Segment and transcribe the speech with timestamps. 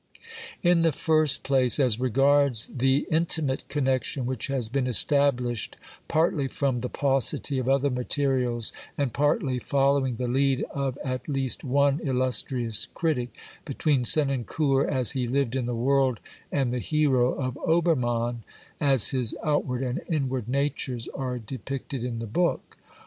[0.63, 5.75] In the first place, as regards the intimate connection which has been established,
[6.07, 11.63] partly from the paucity of other materials and partly following the lead of at least
[11.63, 13.29] one illustrious critic,
[13.63, 16.19] between Senancour as he lived in the world
[16.51, 18.41] and the hero of Obermann
[18.79, 22.75] as his outward and inward natures are depicted in the book.